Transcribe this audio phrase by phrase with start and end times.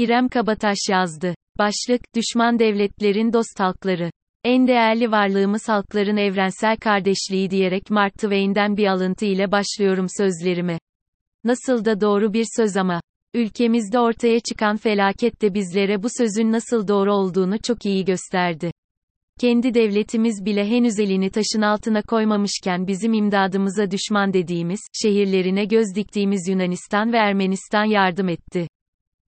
[0.00, 1.34] İrem Kabataş yazdı.
[1.58, 4.10] Başlık, Düşman devletlerin dost halkları.
[4.44, 10.78] En değerli varlığımız halkların evrensel kardeşliği diyerek Mark Twain'den bir alıntı ile başlıyorum sözlerime.
[11.44, 13.00] Nasıl da doğru bir söz ama.
[13.34, 18.72] Ülkemizde ortaya çıkan felaket de bizlere bu sözün nasıl doğru olduğunu çok iyi gösterdi.
[19.40, 26.48] Kendi devletimiz bile henüz elini taşın altına koymamışken bizim imdadımıza düşman dediğimiz, şehirlerine göz diktiğimiz
[26.48, 28.66] Yunanistan ve Ermenistan yardım etti.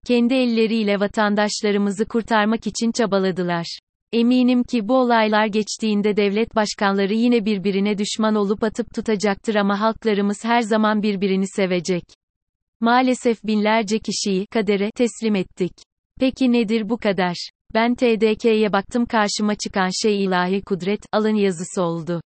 [0.06, 3.78] Kendi elleriyle vatandaşlarımızı kurtarmak için çabaladılar.
[4.12, 10.44] Eminim ki bu olaylar geçtiğinde devlet başkanları yine birbirine düşman olup atıp tutacaktır ama halklarımız
[10.44, 12.05] her zaman birbirini sevecek.
[12.80, 15.72] Maalesef binlerce kişiyi kadere teslim ettik.
[16.20, 17.36] Peki nedir bu kader?
[17.74, 22.20] Ben TDK'ye baktım karşıma çıkan şey ilahi kudret, alın yazısı oldu.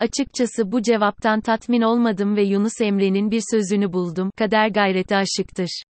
[0.00, 5.82] Açıkçası bu cevaptan tatmin olmadım ve Yunus Emre'nin bir sözünü buldum, kader gayrete aşıktır.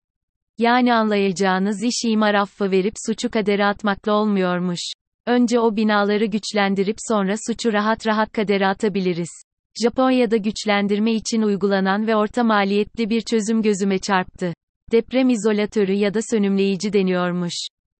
[0.58, 4.80] Yani anlayacağınız iş imar affı verip suçu kadere atmakla olmuyormuş.
[5.26, 9.30] Önce o binaları güçlendirip sonra suçu rahat rahat kadere atabiliriz.
[9.82, 14.54] Japonya'da güçlendirme için uygulanan ve orta maliyetli bir çözüm gözüme çarptı.
[14.92, 17.54] Deprem izolatörü ya da sönümleyici deniyormuş.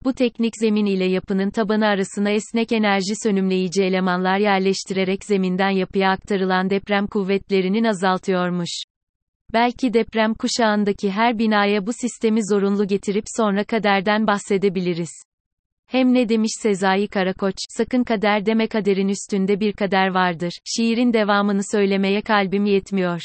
[0.04, 6.70] Bu teknik zemin ile yapının tabanı arasına esnek enerji sönümleyici elemanlar yerleştirerek zeminden yapıya aktarılan
[6.70, 8.82] deprem kuvvetlerinin azaltıyormuş.
[9.52, 15.10] Belki deprem kuşağındaki her binaya bu sistemi zorunlu getirip sonra kaderden bahsedebiliriz.
[15.86, 20.52] Hem ne demiş Sezai Karakoç, sakın kader deme kaderin üstünde bir kader vardır.
[20.76, 23.20] Şiirin devamını söylemeye kalbim yetmiyor.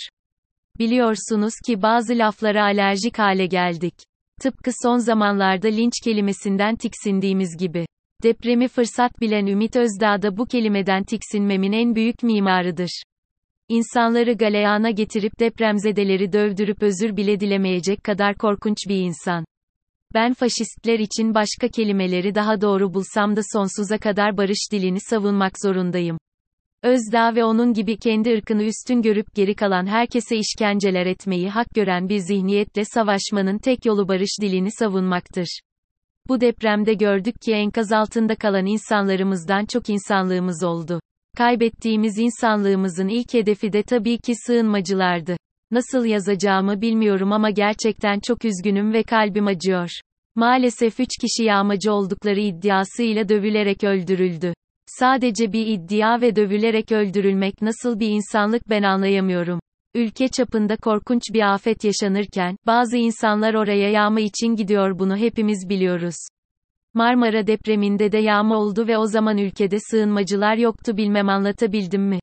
[0.80, 3.94] Biliyorsunuz ki bazı laflara alerjik hale geldik.
[4.42, 7.86] Tıpkı son zamanlarda linç kelimesinden tiksindiğimiz gibi.
[8.24, 13.04] Depremi fırsat bilen Ümit Özdağ da bu kelimeden tiksinmemin en büyük mimarıdır.
[13.70, 19.46] İnsanları galeyana getirip depremzedeleri dövdürüp özür bile dilemeyecek kadar korkunç bir insan.
[20.14, 26.18] Ben faşistler için başka kelimeleri daha doğru bulsam da sonsuza kadar barış dilini savunmak zorundayım.
[26.84, 32.10] Özdağ ve onun gibi kendi ırkını üstün görüp geri kalan herkese işkenceler etmeyi hak gören
[32.10, 35.60] bir zihniyetle savaşmanın tek yolu barış dilini savunmaktır.
[36.28, 41.00] Bu depremde gördük ki enkaz altında kalan insanlarımızdan çok insanlığımız oldu.
[41.40, 45.38] Kaybettiğimiz insanlığımızın ilk hedefi de tabii ki sığınmacılardı.
[45.72, 49.90] Nasıl yazacağımı bilmiyorum ama gerçekten çok üzgünüm ve kalbim acıyor.
[50.36, 54.54] Maalesef üç kişi yağmacı oldukları iddiasıyla dövülerek öldürüldü.
[54.86, 59.60] Sadece bir iddia ve dövülerek öldürülmek nasıl bir insanlık ben anlayamıyorum.
[59.96, 66.16] Ülke çapında korkunç bir afet yaşanırken, bazı insanlar oraya yağma için gidiyor bunu hepimiz biliyoruz.
[66.94, 72.20] Marmara depreminde de yağma oldu ve o zaman ülkede sığınmacılar yoktu bilmem anlatabildim mi?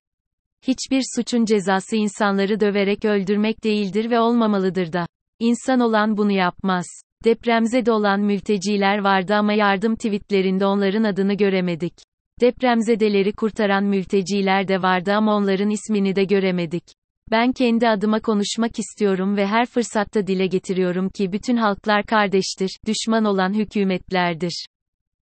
[0.66, 5.06] Hiçbir suçun cezası insanları döverek öldürmek değildir ve olmamalıdır da.
[5.38, 6.86] İnsan olan bunu yapmaz.
[7.24, 11.94] Depremzede olan mülteciler vardı ama yardım tweetlerinde onların adını göremedik.
[12.40, 16.84] Depremzedeleri kurtaran mülteciler de vardı ama onların ismini de göremedik.
[17.30, 23.24] Ben kendi adıma konuşmak istiyorum ve her fırsatta dile getiriyorum ki bütün halklar kardeştir, düşman
[23.24, 24.66] olan hükümetlerdir.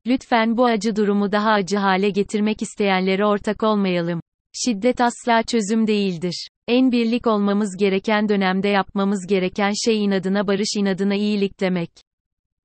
[0.07, 4.21] Lütfen bu acı durumu daha acı hale getirmek isteyenlere ortak olmayalım.
[4.53, 6.49] Şiddet asla çözüm değildir.
[6.69, 11.91] En birlik olmamız gereken dönemde yapmamız gereken şey inadına barış inadına iyilik demek.